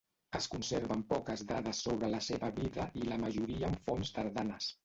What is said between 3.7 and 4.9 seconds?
en fonts tardanes.